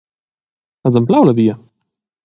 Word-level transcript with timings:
Has 0.87 0.97
anflau 1.01 1.29
la 1.29 1.37
via? 1.41 1.57